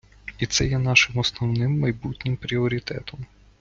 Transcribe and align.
І 0.39 0.45
це 0.45 0.65
є 0.67 0.79
нашим 0.79 1.17
основним 1.17 1.79
майбутнім 1.79 2.37
пріоритетом. 2.37 3.25